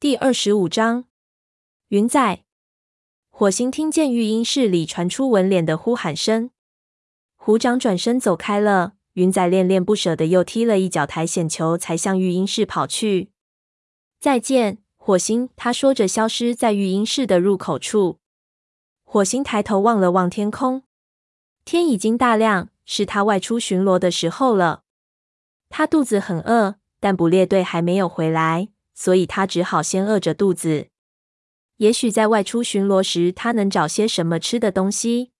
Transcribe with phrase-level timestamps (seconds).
[0.00, 1.04] 第二十五章，
[1.88, 2.42] 云仔。
[3.28, 6.48] 火星听见育婴室里传出文脸的呼喊声，
[7.36, 8.94] 虎掌转身走开了。
[9.12, 13.30] 云仔恋恋不舍的又踢了一脚苔藓球，才向育婴室跑去。
[14.18, 15.50] 再见，火星。
[15.54, 18.20] 他说着，消失在育婴室的入口处。
[19.04, 20.84] 火星抬头望了望天空，
[21.66, 24.84] 天已经大亮，是他外出巡逻的时候了。
[25.68, 28.68] 他肚子很饿，但捕猎队还没有回来。
[29.00, 30.88] 所以他只好先饿着肚子。
[31.78, 35.32] 也许在外出巡逻时，他能找些什么吃的东西。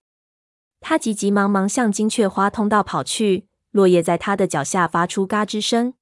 [0.79, 5.93] 他急急忙忙向金雀花通道跑去，落叶在他的脚下发出嘎吱声。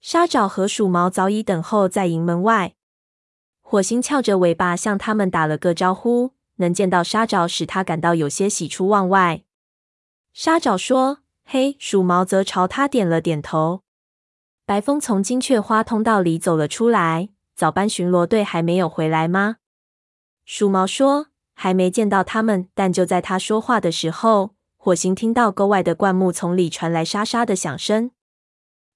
[0.00, 2.76] 沙爪和鼠毛早已等候在营门外。
[3.60, 9.42] 火星翘着尾巴向他们打了个招呼，能见到沙爪使他感到有些喜出望外。
[10.32, 13.82] 沙爪说：“嘿。”鼠毛则朝他点了点头。
[14.68, 17.30] 白风从金雀花通道里走了出来。
[17.56, 19.56] 早班巡逻队还没有回来吗？
[20.44, 28.10] 鼠毛说：“还没见到他们。”但就在他说话的时候，火星听到沟外的灌木丛里传来沙沙的响声。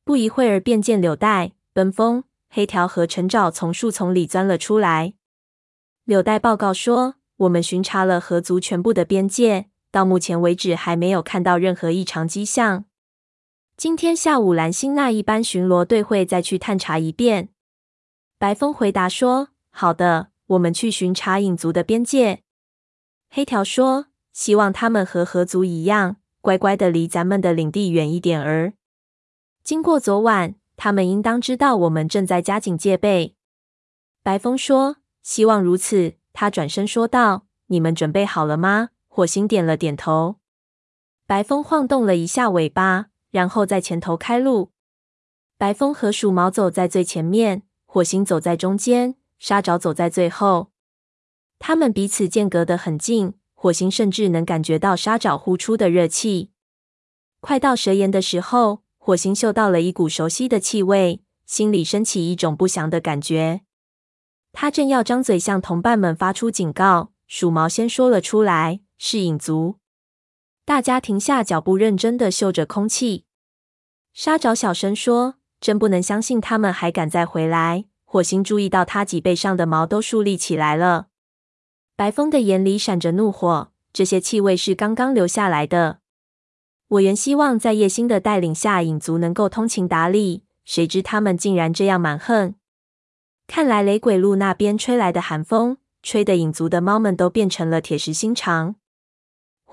[0.05, 5.15] 不一会儿，便见柳带、奔风、黑条和陈爪从树丛里钻了出来。
[6.05, 12.85] 柳带报告说：“我们巡查了河族全部的边界，到目前为止还没有看到任何异常迹象。”
[13.83, 17.49] 今天下午，蓝星那一班巡逻队会再去探查一遍。
[18.39, 22.45] 白风回答说：“好的，我们去巡查影族的边界。”
[23.29, 28.75] 黑条说：“希望他们和河族一样，乖乖的离咱们的领地远一点儿。
[29.65, 33.35] 经过昨晚，他们应当知道我们正在加紧戒备。”
[34.23, 40.37] 白风说：“希望如此。”他转身说道：“你们准备好了吗？”火星点了点头。
[41.27, 43.09] 白风晃动了一下尾巴。
[43.33, 44.71] 然后在前头开路，
[45.57, 50.71] 白风和鼠毛走在最前面，火星走在中间，沙爪走在最后。
[51.59, 56.51] 他们彼此间隔得很近，火星甚至能感觉到沙爪呼出的热气。
[57.41, 63.63] 快到蛇岩的时候，火星嗅到了一股熟悉的气味，心里升起一种不祥的感觉。
[64.53, 69.77] 他正要张嘴向同伴们发出警告，鼠毛先说了出来：“是影族。”
[70.73, 73.27] 大家停下脚步，认真的嗅着空气。
[74.15, 81.09] 沙爪小声说：“真不能相信他们还敢再回来。”火星注意到他脊背上的毛都竖立起来了。
[81.95, 85.99] 白风的眼里闪着怒火，这些气味是刚刚留下来的。
[86.89, 92.55] 我原希望在叶星的带领下，影族能够通情达理，谁知他们竟然这样蛮横。
[93.47, 98.77] 看来雷鬼路那边吹来的寒风，吹得影族的猫们都变成了铁石心肠。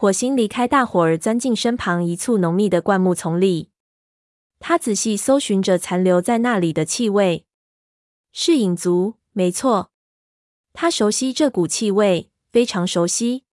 [0.02, 3.70] 火星离开大伙儿，钻进身旁一簇浓密的灌木丛里。
[4.58, 7.46] 他仔细搜寻着残留在那里的气味，
[8.32, 9.92] 是影族，没错。
[10.72, 13.44] 他熟悉这股气味，非常熟悉。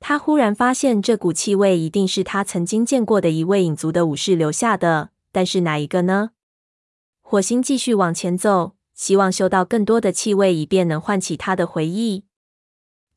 [0.00, 6.30] 他忽然发现，这股气味一定是他曾经见过的一位影族的武士留下的，但是哪一个呢？
[7.20, 12.24] 火星继续往前走，希望嗅到更多的气味，以便能唤起他的回忆。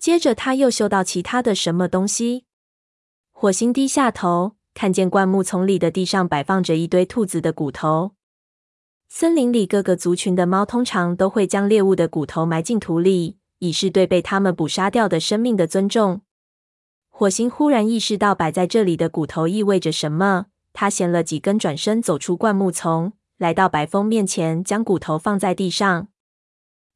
[0.01, 2.45] 接着，他又嗅到其他的什么东西。
[3.29, 8.13] 火星低下头，看见灌木丛里的地上摆放着一堆兔子的骨头。
[9.07, 16.21] 森林里各个族群的猫通常都会将猎物的骨头埋进土里，以示对被他们捕杀掉的生命的尊重。
[17.11, 20.47] 火星忽然意识到摆在这里的骨头意味着什么。
[20.73, 26.07] 他衔了几根，转身走出灌木丛，来到白风面前，将骨头放在地上。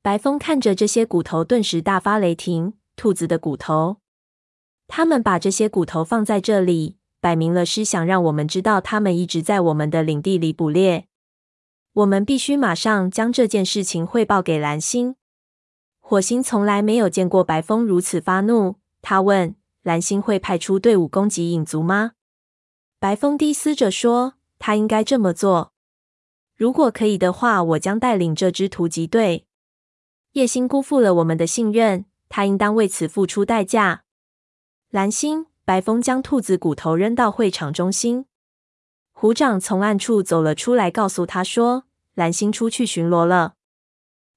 [0.01, 2.73] 白风看着这些骨头，顿时大发雷霆。
[2.95, 3.97] 兔子的骨头，
[4.87, 11.07] 他们把这些骨头放在这里，摆明了是想让我们知道他们一直在我们的领地里捕猎。
[11.93, 15.15] 我们必须马上将这件事情汇报给蓝星。
[15.99, 22.11] 火星从来没有见过白风如此发怒，他问：“蓝星会派出队伍攻击影族吗？”
[22.99, 25.73] 白风低嘶着说：“他应该这么做。
[26.55, 29.47] 如果可以的话，我将带领这支突击队。
[30.33, 34.03] 叶星辜负了我们的信任。”他应当为此付出代价。
[34.89, 38.25] 蓝星，白风将兔子骨头扔到会场中心。
[39.11, 41.85] 虎掌从暗处走了出来，告诉他说
[42.15, 43.53] ：“蓝星出去巡逻了。”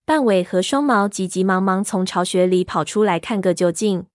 [0.06, 4.06] 半尾和双毛急急忙忙从巢穴里跑出来看个究竟。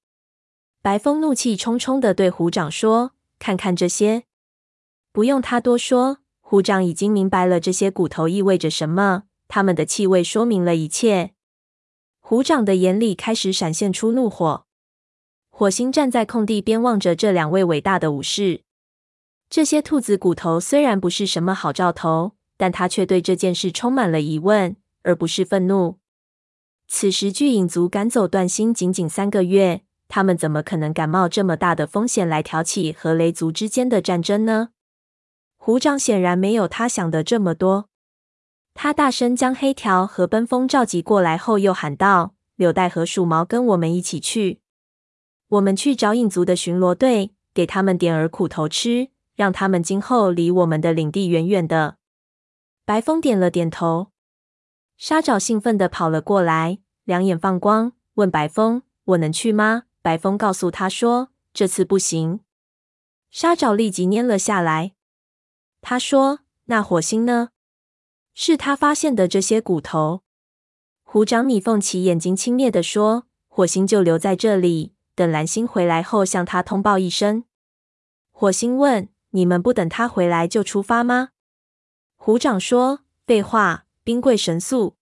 [0.82, 4.24] 白风怒气冲冲的对虎掌说：“看看这些。”
[5.14, 9.24] 不用他多说，虎掌已经明白了这些骨头意味着什么。
[9.48, 11.33] 它们的气味说明了一切。
[12.26, 14.66] 虎掌的眼里开始闪现出怒火。
[15.50, 18.62] 火星站在空地边望着这两位伟大的武士。
[19.50, 25.98] 这些兔子骨头虽然不是什么好兆头，但他却对这件事充满了疑问，而不是愤怒。
[26.88, 34.70] 此时巨影族赶走断星仅仅三个月，他们怎么可能敢冒这么大的风险来挑起和雷族之间的战争呢？
[35.58, 37.90] 虎掌显然没有他想的这么多。
[38.74, 44.62] 他大声将黑条和奔风召集过来后，又喊道：“柳带和鼠毛，跟我们一起去。
[45.48, 51.98] 我们去找影族的巡逻队，给他们点儿苦头吃，让他们今后离我们的领地远远的。”
[52.86, 54.08] 白风点了点头。
[54.98, 62.42] 沙爪兴奋地跑了过来，两眼放光，问白风：“我能去吗？”白风告诉他说：“这次不行。”
[63.32, 64.94] 沙爪立即蔫了下来。
[65.82, 67.50] 他说：“那火星呢？
[68.34, 70.22] 是他发现的这些骨头。”
[71.04, 77.44] 虎掌米凤起眼睛轻蔑地说：“火星就留在这里，等蓝星回来后向他通报一声。”
[78.32, 81.30] 火星问：“你们不等他回来就出发吗？”
[82.18, 84.96] 虎掌说：“废话，兵贵神速。”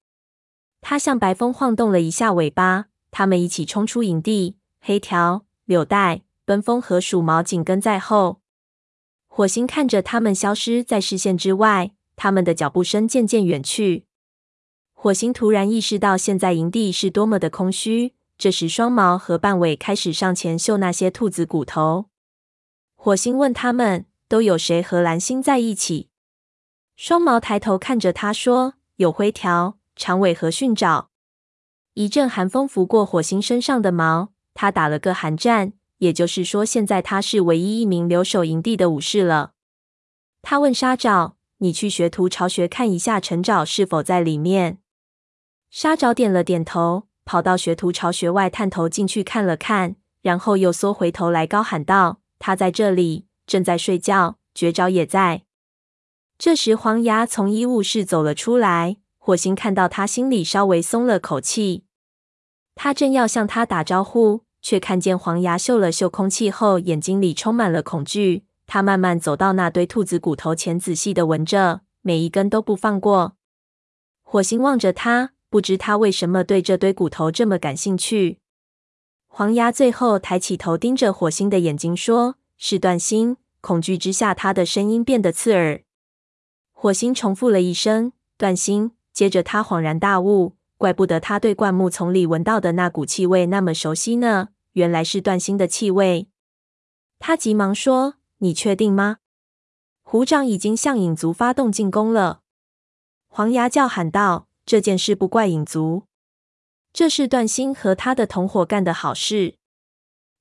[0.81, 8.41] 他向白风晃动了一下尾巴，他们一起冲出营地，黑条、柳带、奔风和鼠毛紧跟在后。
[9.27, 14.05] 火星看着他们消失在视线之外，他们的脚步声渐渐远去。
[14.93, 18.13] 火星突然意识到现在营地是多么的空虚。
[18.37, 22.09] 这时，双毛和半尾开始上前嗅那些兔子骨头。
[22.95, 26.09] 火星问他们：“都有谁和蓝星在一起？”
[26.95, 31.09] 双毛抬头看着他说：“有灰条、长尾和迅爪。”
[31.95, 35.73] 一阵寒风拂过火星身上的毛，他打了个寒战。
[35.97, 39.53] 也就是说，现在他是唯一一名留守营地的武士了。
[40.43, 44.79] 他问沙爪：“你去学徒巢穴看一下，陈爪是否在里面？”
[45.71, 54.37] 沙爪点了点头，跑到学徒巢穴外，探头进去看了看，然后又缩回头来，高喊道：“他在这里，正在睡觉。
[54.53, 55.43] 绝爪也在。”
[56.37, 58.97] 这时，黄牙从医务室走了出来。
[59.17, 61.85] 火星看到他，心里稍微松了口气。
[62.75, 64.43] 他正要向他打招呼。
[64.63, 68.45] 却看见黄牙嗅了嗅空气后，眼睛里充满了恐惧。
[68.73, 73.35] 他慢慢走到那堆兔子骨头前，仔细的闻着，每一根都不放过。
[74.23, 78.39] 火星望着他，不知他为什么对这堆骨头这么感兴趣。
[79.27, 85.81] 黄鸭最后抬起头，盯着火星的眼睛说：“是断星。”恐惧之下，他的声音变得刺耳。
[86.71, 90.55] 火星重复了一声：“断星。”接着他恍然大悟。
[90.77, 96.29] 怪不得他对灌木丛里闻到的那股气味那么熟悉呢，原来是断星的气味。
[97.19, 99.17] 他急忙说：“你确定吗？”
[100.03, 102.41] 虎掌已经向影族发动进攻了。
[103.27, 106.03] 黄牙叫喊道：“这件事不怪影族，
[106.93, 109.55] 这是段星和他的同伙干的好事。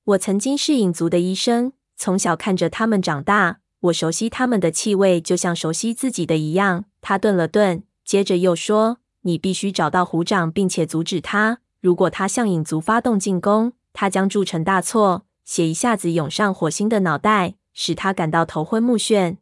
[0.03, 8.97] 我曾经是影族的医生，从小看着他们长大，我熟悉他们的气味，就像熟悉自己的一样。”他顿了顿，接着又说。
[9.23, 11.59] 你必须找到虎掌，并且阻止他。
[11.79, 19.37] 如果他向影族发动进攻，他将铸成大错，血一下子涌上火星的脑袋，使他感到头昏目眩。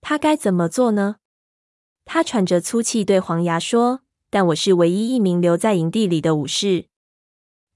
[0.00, 1.16] 他该怎么做呢？
[2.04, 6.86] 他喘着粗气对黄牙说：“但我是唯一一名留在营地里的武士。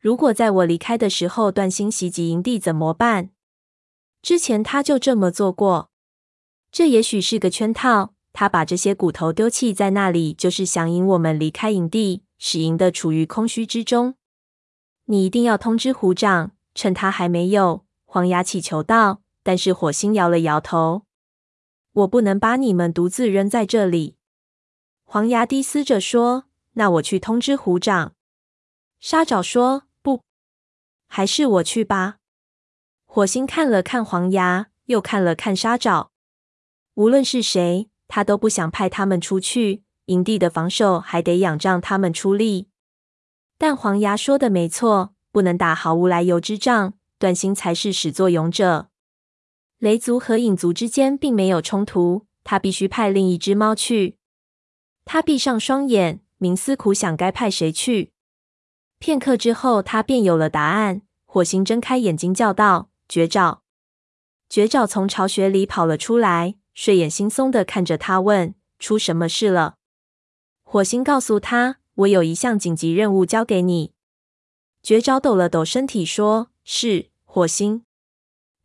[0.00, 3.30] 如果在我离开的时候断星袭击营地怎么办？
[4.22, 5.90] 之前他就这么做过。
[6.72, 14.16] 这也许是个圈套。”他把这些骨头丢弃在那里，就是想引我们离开营地，使营地处于空虚之中。
[15.06, 17.86] 你一定要通知虎掌，趁他还没有。
[18.04, 19.22] 黄牙祈求道。
[19.46, 21.04] 但是火星摇了摇头。
[21.92, 24.16] 我不能把你们独自扔在这里。
[25.04, 28.16] 黄牙低嘶着说：“那我去通知虎掌。”
[28.98, 30.24] 沙爪说：“不，
[31.06, 32.16] 还是我去吧。”
[33.06, 36.10] 火星看了看黄牙，又看了看沙爪。
[36.94, 37.88] 无论是谁。
[38.08, 42.68] 他都不想派他们出去，营地的防守还得仰仗他们出力。
[43.58, 48.90] 但黄牙说的没错，不能打毫无来由之仗，断星才是始作俑者。
[49.78, 54.16] 雷族和影族之间并没有冲突，他必须派另一只猫去。
[55.04, 58.12] 他闭上双眼，冥思苦想该派谁去。
[58.98, 61.02] 片刻之后，他便有了答案。
[61.24, 63.62] 火星睁开眼睛叫道：“绝爪！”
[64.48, 66.56] 绝爪从巢穴里跑了出来。
[66.72, 69.76] 睡眼惺忪的看着他，问：“出什么事了？”
[70.62, 73.92] 火星告诉他：“我有一项紧急任务交给你。”
[74.82, 77.85] 绝爪抖了抖身体，说：“是，火星，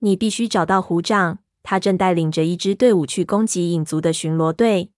[0.02, 4.92] 你必须找到虎掌，他正带领着一支队伍去攻击影族的巡逻队。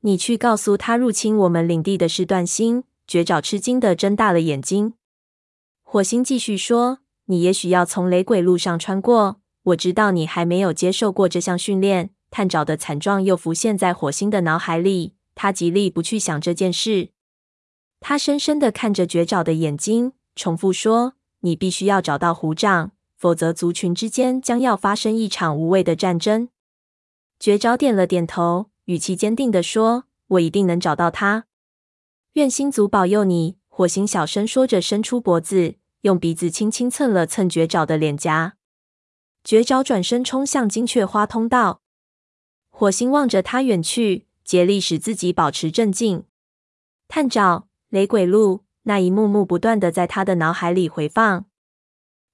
[0.00, 4.94] 你去告诉他，入侵我们领地的是断星。”绝爪吃惊的睁大了眼睛。
[5.82, 17.08] 火星继续说：“你也许要从雷鬼路上穿过，我知道你还没有接受过这项训练。”探爪的惨状又浮现在火星的脑海里，他极力不去想这件事。
[17.98, 26.48] 他深深的看着绝爪的眼睛，重复说：“你必须要找到虎掌，否则族群之间将要发生一场无谓的战争。”
[27.38, 31.44] 绝爪点了点头，语气坚定的说：“我一定能找到他。
[32.32, 38.56] 愿星族保佑你。”火星小声说着，伸出脖子，用鼻子轻轻蹭了蹭绝爪的脸颊。
[39.44, 41.82] 绝爪转身冲向金雀花通道。
[42.68, 46.24] 火星望着他远去，竭力使自己保持镇静。
[47.08, 51.46] 探爪、雷鬼路，那一幕幕不断的在他的脑海里回放。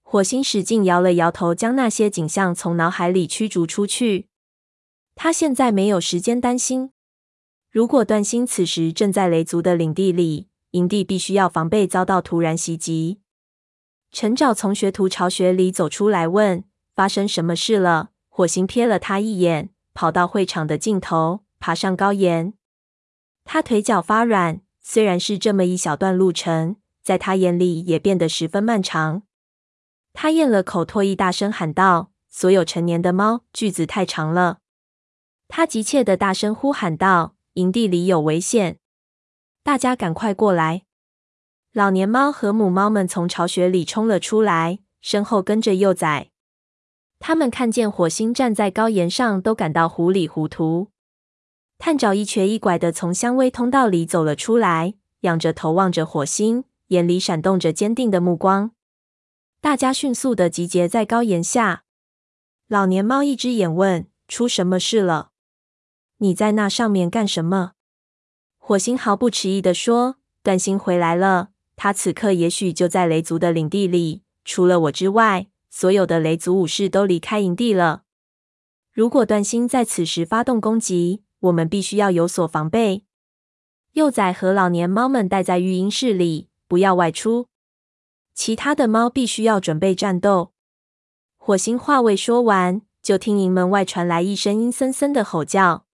[0.09, 4.29] 火星使劲摇了摇头，将那些景象从脑海里驱逐出去。
[5.17, 6.93] 他现在没有时间担心。
[7.73, 13.19] 如果段星此时正在雷族的领地里，营地必须要防备遭到突然袭击。
[14.13, 16.63] 陈爪从学徒巢穴里走出来，问
[16.95, 19.71] ：“发生什么事了？”火星瞥了他一眼。
[19.93, 22.55] 跑到会场的尽头，爬上高岩。
[23.43, 29.23] 他腿脚发软，虽然是这么一小段路程，在他眼里也变得十分漫长。
[30.19, 34.61] 他咽了口唾液，大声喊道：“所有成年的猫，句子太长了。”
[35.47, 38.79] 他急切地大声呼喊道：“营地里有危险，
[39.63, 40.85] 大家赶快过来！”
[41.75, 46.31] 老年猫和母猫们从巢穴里冲了出来，身后跟着幼崽。
[47.19, 50.89] 他们看见火星站在高岩上，都感到糊里糊涂。
[51.77, 58.71] 探爪一瘸一拐的从香威通道里走了出来，仰着头望着火星，眼里闪动着坚定的目光。
[59.67, 61.83] 大家迅速的集结在高岩下。
[62.69, 65.33] 老年猫一只眼问：“出什么事了？
[66.19, 67.73] 你在那上面干什么？”
[68.59, 78.05] 火星毫不迟疑的说：“段星回来了，他此刻也许就在雷族的领地里，除了我之外。”所有的雷族武士都离开营地了。
[78.93, 83.03] 如果段星在此时发动攻击，我们必须要有所防备。
[83.95, 87.49] 幼崽和老年猫们待在育婴室里，不要外出。
[88.37, 90.53] 其他的猫必须要准备战斗。
[91.39, 95.87] 火星话未说完，就听营门外传来一声阴森森的吼叫。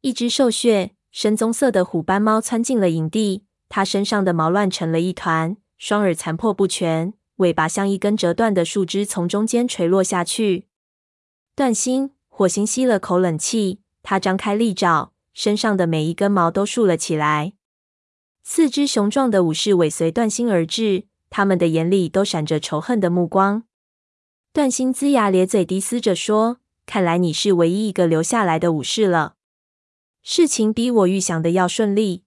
[0.00, 7.12] 一只瘦削、深棕色的虎斑猫窜进了营地，它身上的毛乱成了一团，双耳残破不全。
[7.36, 10.68] 尾巴像一根折断的树枝，从中间垂落下去。
[11.56, 17.54] 段星，火星吸了口冷气，他张开利爪，身上的每一根毛都竖了起来。
[18.44, 23.64] 四只雄壮的武士尾随段星而至，他们的眼里都闪着仇恨的目光。
[24.54, 29.34] 段星龇牙咧嘴，低嘶着说：“看来你是唯一一个留下来的武士了。
[30.22, 32.24] 事情比我预想的要顺利。”